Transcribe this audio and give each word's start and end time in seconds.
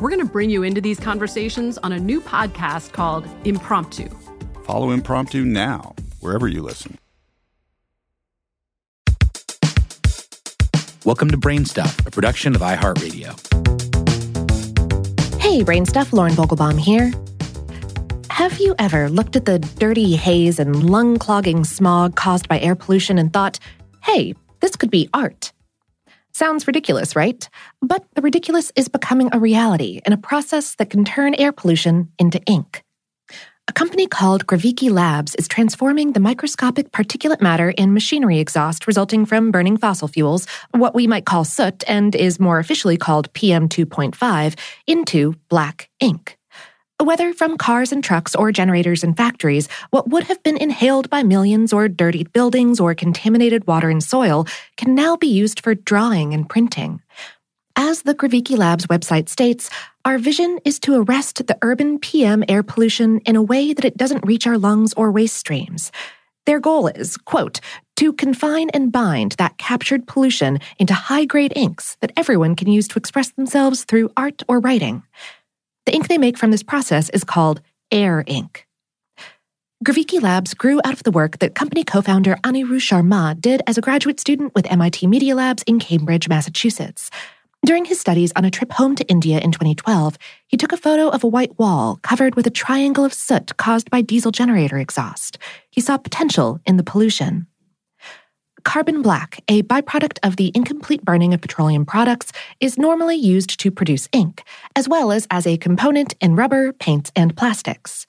We're 0.00 0.10
going 0.10 0.26
to 0.26 0.32
bring 0.32 0.50
you 0.50 0.64
into 0.64 0.80
these 0.80 0.98
conversations 0.98 1.78
on 1.78 1.92
a 1.92 2.00
new 2.00 2.20
podcast 2.20 2.90
called 2.90 3.28
Impromptu. 3.44 4.08
Follow 4.64 4.90
Impromptu 4.90 5.44
now, 5.44 5.94
wherever 6.18 6.48
you 6.48 6.62
listen. 6.62 6.98
Welcome 11.04 11.30
to 11.30 11.36
Brainstuff, 11.36 12.04
a 12.04 12.10
production 12.10 12.56
of 12.56 12.60
iHeartRadio. 12.60 13.38
Hey, 15.40 15.62
Brainstuff, 15.62 16.12
Lauren 16.12 16.32
Vogelbaum 16.32 16.80
here. 16.80 17.12
Have 18.30 18.58
you 18.58 18.74
ever 18.80 19.08
looked 19.08 19.36
at 19.36 19.44
the 19.44 19.60
dirty 19.60 20.16
haze 20.16 20.58
and 20.58 20.90
lung 20.90 21.18
clogging 21.18 21.62
smog 21.62 22.16
caused 22.16 22.48
by 22.48 22.58
air 22.58 22.74
pollution 22.74 23.16
and 23.16 23.32
thought, 23.32 23.60
hey, 24.02 24.34
this 24.58 24.74
could 24.74 24.90
be 24.90 25.08
art? 25.14 25.52
Sounds 26.34 26.66
ridiculous, 26.66 27.14
right? 27.14 27.48
But 27.80 28.04
the 28.16 28.22
ridiculous 28.22 28.72
is 28.74 28.88
becoming 28.88 29.30
a 29.32 29.38
reality 29.38 30.00
in 30.04 30.12
a 30.12 30.16
process 30.16 30.74
that 30.74 30.90
can 30.90 31.04
turn 31.04 31.36
air 31.36 31.52
pollution 31.52 32.10
into 32.18 32.42
ink. 32.46 32.82
A 33.68 33.72
company 33.72 34.08
called 34.08 34.44
Graviky 34.44 34.90
Labs 34.90 35.36
is 35.36 35.46
transforming 35.46 36.12
the 36.12 36.20
microscopic 36.20 36.90
particulate 36.90 37.40
matter 37.40 37.70
in 37.70 37.94
machinery 37.94 38.40
exhaust 38.40 38.88
resulting 38.88 39.24
from 39.24 39.52
burning 39.52 39.76
fossil 39.76 40.08
fuels, 40.08 40.48
what 40.72 40.92
we 40.94 41.06
might 41.06 41.24
call 41.24 41.44
soot 41.44 41.84
and 41.86 42.16
is 42.16 42.40
more 42.40 42.58
officially 42.58 42.96
called 42.96 43.32
PM 43.32 43.68
2.5, 43.68 44.58
into 44.88 45.36
black 45.48 45.88
ink. 46.00 46.36
Whether 47.02 47.34
from 47.34 47.58
cars 47.58 47.90
and 47.90 48.04
trucks 48.04 48.36
or 48.36 48.52
generators 48.52 49.02
and 49.02 49.16
factories, 49.16 49.68
what 49.90 50.08
would 50.10 50.22
have 50.24 50.40
been 50.44 50.56
inhaled 50.56 51.10
by 51.10 51.24
millions 51.24 51.72
or 51.72 51.88
dirtied 51.88 52.32
buildings 52.32 52.78
or 52.78 52.94
contaminated 52.94 53.66
water 53.66 53.90
and 53.90 54.02
soil 54.02 54.46
can 54.76 54.94
now 54.94 55.16
be 55.16 55.26
used 55.26 55.60
for 55.60 55.74
drawing 55.74 56.32
and 56.32 56.48
printing. 56.48 57.02
As 57.74 58.02
the 58.02 58.14
Graviky 58.14 58.56
Labs 58.56 58.86
website 58.86 59.28
states, 59.28 59.70
our 60.04 60.18
vision 60.18 60.60
is 60.64 60.78
to 60.80 61.02
arrest 61.02 61.44
the 61.44 61.58
urban 61.62 61.98
PM 61.98 62.44
air 62.48 62.62
pollution 62.62 63.18
in 63.20 63.34
a 63.34 63.42
way 63.42 63.72
that 63.72 63.84
it 63.84 63.96
doesn't 63.96 64.24
reach 64.24 64.46
our 64.46 64.56
lungs 64.56 64.94
or 64.94 65.10
waste 65.10 65.36
streams. 65.36 65.90
Their 66.46 66.60
goal 66.60 66.86
is, 66.86 67.16
quote, 67.16 67.58
to 67.96 68.12
confine 68.12 68.70
and 68.70 68.92
bind 68.92 69.32
that 69.32 69.58
captured 69.58 70.06
pollution 70.06 70.60
into 70.78 70.94
high 70.94 71.24
grade 71.24 71.52
inks 71.56 71.96
that 72.00 72.12
everyone 72.16 72.54
can 72.54 72.70
use 72.70 72.86
to 72.88 72.98
express 72.98 73.30
themselves 73.32 73.82
through 73.82 74.12
art 74.16 74.44
or 74.46 74.60
writing. 74.60 75.02
The 75.86 75.94
ink 75.94 76.08
they 76.08 76.18
make 76.18 76.38
from 76.38 76.50
this 76.50 76.62
process 76.62 77.10
is 77.10 77.24
called 77.24 77.60
air 77.90 78.24
ink. 78.26 78.66
Graviky 79.84 80.22
Labs 80.22 80.54
grew 80.54 80.80
out 80.82 80.94
of 80.94 81.02
the 81.02 81.10
work 81.10 81.40
that 81.40 81.54
company 81.54 81.84
co 81.84 82.00
founder 82.00 82.36
Anirudh 82.36 82.80
Sharma 82.80 83.38
did 83.38 83.60
as 83.66 83.76
a 83.76 83.82
graduate 83.82 84.18
student 84.18 84.54
with 84.54 84.70
MIT 84.70 85.06
Media 85.06 85.34
Labs 85.34 85.62
in 85.64 85.78
Cambridge, 85.78 86.26
Massachusetts. 86.28 87.10
During 87.66 87.84
his 87.84 88.00
studies 88.00 88.32
on 88.36 88.44
a 88.44 88.50
trip 88.50 88.72
home 88.72 88.94
to 88.96 89.06
India 89.08 89.40
in 89.40 89.52
2012, 89.52 90.16
he 90.46 90.56
took 90.56 90.72
a 90.72 90.78
photo 90.78 91.08
of 91.08 91.22
a 91.24 91.26
white 91.26 91.58
wall 91.58 91.98
covered 92.02 92.34
with 92.34 92.46
a 92.46 92.50
triangle 92.50 93.04
of 93.04 93.12
soot 93.12 93.56
caused 93.58 93.90
by 93.90 94.00
diesel 94.00 94.30
generator 94.30 94.78
exhaust. 94.78 95.38
He 95.70 95.80
saw 95.80 95.98
potential 95.98 96.60
in 96.64 96.76
the 96.78 96.82
pollution. 96.82 97.46
Carbon 98.64 99.02
black, 99.02 99.40
a 99.46 99.62
byproduct 99.62 100.18
of 100.22 100.36
the 100.36 100.50
incomplete 100.54 101.04
burning 101.04 101.34
of 101.34 101.40
petroleum 101.40 101.84
products, 101.84 102.32
is 102.60 102.78
normally 102.78 103.14
used 103.14 103.60
to 103.60 103.70
produce 103.70 104.08
ink, 104.12 104.42
as 104.74 104.88
well 104.88 105.12
as 105.12 105.26
as 105.30 105.46
a 105.46 105.58
component 105.58 106.14
in 106.20 106.34
rubber, 106.34 106.72
paints, 106.72 107.12
and 107.14 107.36
plastics. 107.36 108.06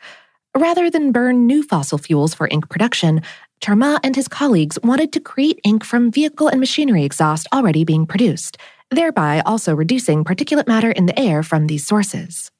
Rather 0.57 0.89
than 0.89 1.11
burn 1.11 1.45
new 1.45 1.61
fossil 1.61 1.97
fuels 1.97 2.33
for 2.33 2.47
ink 2.47 2.69
production, 2.69 3.21
Sharma 3.61 3.99
and 4.03 4.15
his 4.15 4.29
colleagues 4.29 4.79
wanted 4.81 5.11
to 5.13 5.19
create 5.19 5.59
ink 5.65 5.83
from 5.83 6.11
vehicle 6.11 6.47
and 6.47 6.59
machinery 6.59 7.03
exhaust 7.03 7.47
already 7.53 7.83
being 7.83 8.05
produced, 8.05 8.57
thereby 8.91 9.41
also 9.45 9.75
reducing 9.75 10.23
particulate 10.23 10.67
matter 10.67 10.91
in 10.91 11.05
the 11.05 11.19
air 11.19 11.43
from 11.43 11.67
these 11.67 11.85
sources. 11.85 12.51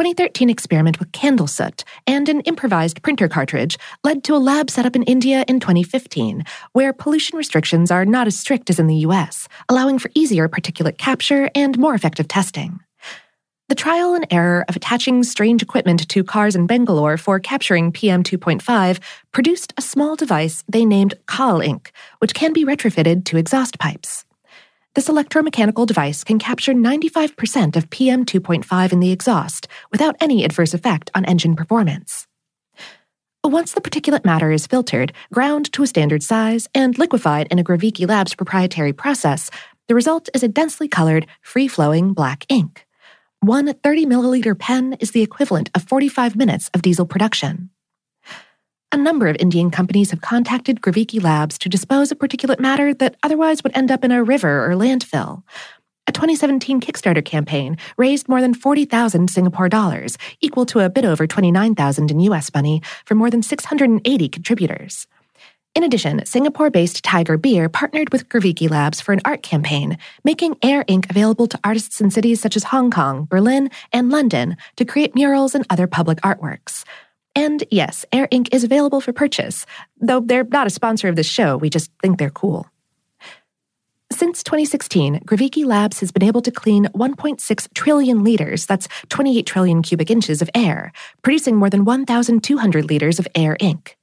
A 0.00 0.02
2013 0.02 0.48
experiment 0.48 0.98
with 0.98 1.12
candle 1.12 1.46
soot 1.46 1.84
and 2.06 2.26
an 2.30 2.40
improvised 2.40 3.02
printer 3.02 3.28
cartridge 3.28 3.76
led 4.02 4.24
to 4.24 4.34
a 4.34 4.40
lab 4.40 4.70
set 4.70 4.86
up 4.86 4.96
in 4.96 5.02
India 5.02 5.44
in 5.46 5.60
2015, 5.60 6.42
where 6.72 6.94
pollution 6.94 7.36
restrictions 7.36 7.90
are 7.90 8.06
not 8.06 8.26
as 8.26 8.38
strict 8.38 8.70
as 8.70 8.78
in 8.78 8.86
the 8.86 9.04
US, 9.06 9.46
allowing 9.68 9.98
for 9.98 10.10
easier 10.14 10.48
particulate 10.48 10.96
capture 10.96 11.50
and 11.54 11.76
more 11.76 11.94
effective 11.94 12.28
testing. 12.28 12.80
The 13.68 13.74
trial 13.74 14.14
and 14.14 14.26
error 14.30 14.64
of 14.70 14.76
attaching 14.76 15.22
strange 15.22 15.60
equipment 15.60 16.08
to 16.08 16.24
cars 16.24 16.56
in 16.56 16.66
Bangalore 16.66 17.18
for 17.18 17.38
capturing 17.38 17.92
PM 17.92 18.22
2.5 18.22 19.00
produced 19.32 19.74
a 19.76 19.82
small 19.82 20.16
device 20.16 20.64
they 20.66 20.86
named 20.86 21.12
Kaalink, 21.26 21.88
which 22.20 22.32
can 22.32 22.54
be 22.54 22.64
retrofitted 22.64 23.26
to 23.26 23.36
exhaust 23.36 23.78
pipes. 23.78 24.24
This 25.00 25.08
electromechanical 25.08 25.86
device 25.86 26.22
can 26.24 26.38
capture 26.38 26.74
95% 26.74 27.74
of 27.74 27.88
PM 27.88 28.26
2.5 28.26 28.92
in 28.92 29.00
the 29.00 29.10
exhaust 29.12 29.66
without 29.90 30.14
any 30.20 30.44
adverse 30.44 30.74
effect 30.74 31.10
on 31.14 31.24
engine 31.24 31.56
performance. 31.56 32.26
Once 33.42 33.72
the 33.72 33.80
particulate 33.80 34.26
matter 34.26 34.50
is 34.50 34.66
filtered, 34.66 35.14
ground 35.32 35.72
to 35.72 35.82
a 35.82 35.86
standard 35.86 36.22
size, 36.22 36.68
and 36.74 36.98
liquefied 36.98 37.48
in 37.50 37.58
a 37.58 37.64
Graviky 37.64 38.06
Labs 38.06 38.34
proprietary 38.34 38.92
process, 38.92 39.50
the 39.88 39.94
result 39.94 40.28
is 40.34 40.42
a 40.42 40.48
densely 40.48 40.86
colored, 40.86 41.26
free 41.40 41.66
flowing 41.66 42.12
black 42.12 42.44
ink. 42.50 42.86
One 43.40 43.72
30 43.72 44.04
milliliter 44.04 44.58
pen 44.58 44.98
is 45.00 45.12
the 45.12 45.22
equivalent 45.22 45.70
of 45.74 45.82
45 45.84 46.36
minutes 46.36 46.68
of 46.74 46.82
diesel 46.82 47.06
production. 47.06 47.70
A 48.92 48.96
number 48.96 49.28
of 49.28 49.36
Indian 49.38 49.70
companies 49.70 50.10
have 50.10 50.20
contacted 50.20 50.80
Graviky 50.80 51.22
Labs 51.22 51.56
to 51.58 51.68
dispose 51.68 52.10
of 52.10 52.18
particulate 52.18 52.58
matter 52.58 52.92
that 52.94 53.14
otherwise 53.22 53.62
would 53.62 53.76
end 53.76 53.88
up 53.88 54.04
in 54.04 54.10
a 54.10 54.24
river 54.24 54.64
or 54.68 54.74
landfill. 54.74 55.44
A 56.08 56.12
2017 56.12 56.80
Kickstarter 56.80 57.24
campaign 57.24 57.76
raised 57.96 58.28
more 58.28 58.40
than 58.40 58.52
40,000 58.52 59.30
Singapore 59.30 59.68
dollars, 59.68 60.18
equal 60.40 60.66
to 60.66 60.80
a 60.80 60.90
bit 60.90 61.04
over 61.04 61.28
29,000 61.28 62.10
in 62.10 62.18
US 62.20 62.52
money, 62.52 62.82
for 63.04 63.14
more 63.14 63.30
than 63.30 63.44
680 63.44 64.28
contributors. 64.28 65.06
In 65.76 65.84
addition, 65.84 66.26
Singapore 66.26 66.68
based 66.68 67.04
Tiger 67.04 67.38
Beer 67.38 67.68
partnered 67.68 68.10
with 68.10 68.28
Graviky 68.28 68.68
Labs 68.68 69.00
for 69.00 69.12
an 69.12 69.20
art 69.24 69.44
campaign, 69.44 69.98
making 70.24 70.56
Air 70.64 70.84
ink 70.88 71.08
available 71.08 71.46
to 71.46 71.60
artists 71.62 72.00
in 72.00 72.10
cities 72.10 72.40
such 72.40 72.56
as 72.56 72.64
Hong 72.64 72.90
Kong, 72.90 73.28
Berlin, 73.30 73.70
and 73.92 74.10
London 74.10 74.56
to 74.74 74.84
create 74.84 75.14
murals 75.14 75.54
and 75.54 75.64
other 75.70 75.86
public 75.86 76.20
artworks. 76.22 76.84
And 77.34 77.64
yes, 77.70 78.04
Air 78.12 78.28
ink 78.30 78.52
is 78.52 78.64
available 78.64 79.00
for 79.00 79.12
purchase, 79.12 79.66
though 80.00 80.20
they're 80.20 80.44
not 80.44 80.66
a 80.66 80.70
sponsor 80.70 81.08
of 81.08 81.16
this 81.16 81.28
show, 81.28 81.56
we 81.56 81.70
just 81.70 81.90
think 82.02 82.18
they're 82.18 82.30
cool. 82.30 82.66
Since 84.12 84.42
2016, 84.42 85.20
Graviky 85.20 85.64
Labs 85.64 86.00
has 86.00 86.10
been 86.10 86.24
able 86.24 86.42
to 86.42 86.50
clean 86.50 86.86
1.6 86.86 87.68
trillion 87.74 88.24
liters, 88.24 88.66
that's 88.66 88.88
28 89.08 89.46
trillion 89.46 89.82
cubic 89.82 90.10
inches 90.10 90.42
of 90.42 90.50
air, 90.54 90.92
producing 91.22 91.56
more 91.56 91.70
than 91.70 91.84
1,200 91.84 92.84
liters 92.84 93.20
of 93.20 93.28
air 93.36 93.56
ink. 93.60 93.96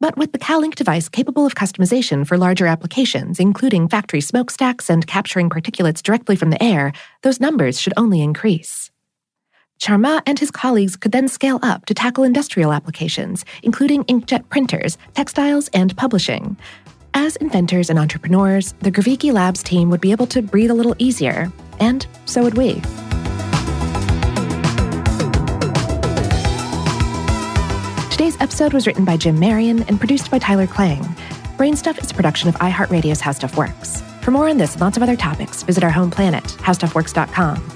But 0.00 0.18
with 0.18 0.32
the 0.32 0.38
Kaalink 0.38 0.74
device 0.74 1.08
capable 1.08 1.46
of 1.46 1.54
customization 1.54 2.26
for 2.26 2.36
larger 2.36 2.66
applications, 2.66 3.40
including 3.40 3.88
factory 3.88 4.20
smokestacks 4.20 4.90
and 4.90 5.06
capturing 5.06 5.48
particulates 5.48 6.02
directly 6.02 6.36
from 6.36 6.50
the 6.50 6.62
air, 6.62 6.92
those 7.22 7.40
numbers 7.40 7.80
should 7.80 7.94
only 7.96 8.20
increase. 8.20 8.90
Sharma 9.78 10.22
and 10.26 10.38
his 10.38 10.50
colleagues 10.50 10.96
could 10.96 11.12
then 11.12 11.28
scale 11.28 11.58
up 11.62 11.86
to 11.86 11.94
tackle 11.94 12.24
industrial 12.24 12.72
applications, 12.72 13.44
including 13.62 14.04
inkjet 14.04 14.48
printers, 14.48 14.98
textiles, 15.14 15.68
and 15.68 15.96
publishing. 15.96 16.56
As 17.14 17.36
inventors 17.36 17.88
and 17.90 17.98
entrepreneurs, 17.98 18.74
the 18.80 18.90
Graviky 18.90 19.32
Labs 19.32 19.62
team 19.62 19.90
would 19.90 20.00
be 20.00 20.12
able 20.12 20.26
to 20.28 20.42
breathe 20.42 20.70
a 20.70 20.74
little 20.74 20.94
easier, 20.98 21.50
and 21.80 22.06
so 22.24 22.42
would 22.42 22.56
we. 22.56 22.80
Today's 28.10 28.40
episode 28.40 28.72
was 28.72 28.86
written 28.86 29.04
by 29.04 29.16
Jim 29.16 29.38
Marion 29.38 29.82
and 29.84 29.98
produced 29.98 30.30
by 30.30 30.38
Tyler 30.38 30.66
Klang. 30.66 31.02
Brainstuff 31.58 32.02
is 32.02 32.10
a 32.10 32.14
production 32.14 32.48
of 32.48 32.54
iHeartRadio's 32.56 33.20
How 33.20 33.32
Stuff 33.32 33.56
Works. 33.56 34.02
For 34.22 34.30
more 34.30 34.48
on 34.48 34.58
this 34.58 34.72
and 34.72 34.80
lots 34.80 34.96
of 34.96 35.02
other 35.02 35.16
topics, 35.16 35.62
visit 35.62 35.84
our 35.84 35.90
home 35.90 36.10
planet, 36.10 36.44
howstuffworks.com. 36.44 37.75